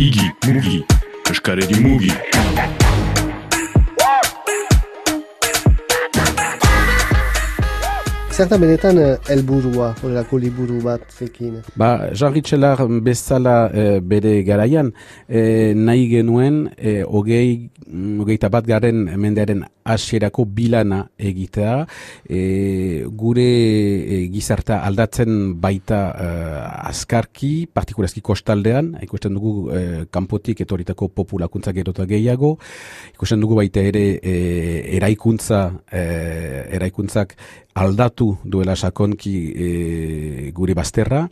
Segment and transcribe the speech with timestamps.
[0.00, 0.78] Igi, mugi,
[1.28, 2.08] eskaredi mugi.
[8.32, 11.58] Zertan benetan eh, helburua, horrelako liburu bat zekin.
[11.76, 14.88] Ba, Jean Ritchelar bezala eh, bere garaian,
[15.28, 21.74] eh, nahi genuen, eh, ogei, mm, ogeita bat garen mendearen asierako bilana egitea,
[22.28, 31.10] eh, gure eh, gizarta aldatzen baita eh, azkarki, partikurazki kostaldean, ikusten dugu eh, kanpotik etoritako
[31.14, 32.56] populakuntza gerota gehiago,
[33.14, 37.36] ikusten dugu baita ere eh, eraikuntza, eh, eraikuntzak
[37.74, 41.24] aldatu duela sakonki e, gure bazterra,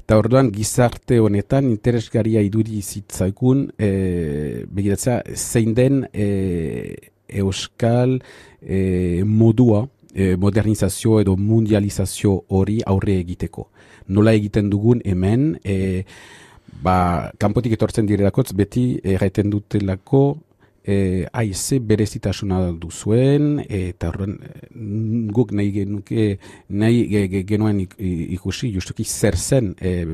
[0.00, 3.90] eta orduan gizarte honetan interesgaria iduri zitzaikun e,
[4.70, 6.28] begiratzea zein den e,
[7.32, 8.18] euskal
[8.60, 13.68] e, modua, e, modernizazio edo mundializazio hori aurre egiteko.
[14.08, 16.04] Nola egiten dugun hemen, e,
[16.82, 20.24] ba, kanpotik etortzen direlakotz, beti erraiten dutelako
[20.84, 24.36] e, aize berezitasuna duzuen, eta horren
[25.34, 26.26] guk nahi genuke,
[26.68, 30.04] nahi ge, genuen ikusi, justuki zer zen e,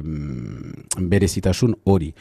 [0.97, 2.13] berezitasun hori.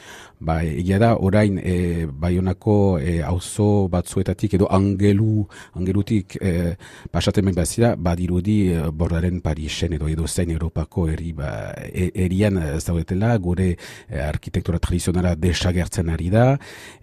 [0.46, 5.46] Ba, egia da, orain, e, baionako e, auzo batzuetatik, edo angelu,
[5.80, 6.76] angelutik e,
[7.12, 13.36] pasaten bazira, badirudi e, bordaren Parisen edo edo zein Europako eri, ba, e, erian zaudetela,
[13.38, 16.48] gure e, arkitektura tradizionala desagertzen ari da,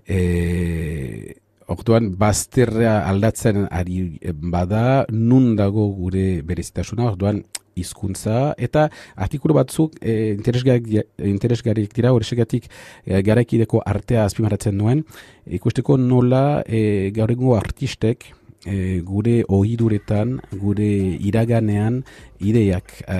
[0.07, 1.42] e,
[1.73, 4.19] Orduan, bazterra aldatzen ari
[4.53, 7.43] bada, nun dago gure berezitasuna, orduan,
[7.79, 15.05] hizkuntza eta artikulu batzuk e, interesgarrik dira, horregatik e, garaikideko artea azpimaratzen duen,
[15.47, 18.27] ikusteko nola e, gaur artistek
[18.67, 20.91] e, gure ohiduretan, gure
[21.31, 22.03] iraganean
[22.41, 23.17] ideiak e,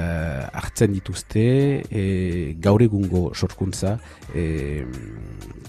[0.53, 1.47] hartzen dituzte
[1.89, 2.05] e,
[2.61, 3.99] gaur egungo sorkuntza
[4.35, 4.85] e,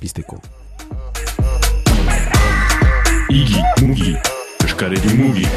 [0.01, 0.41] pizteko.
[3.33, 4.15] Igi, mugi,
[4.65, 5.47] eskaredi mugi.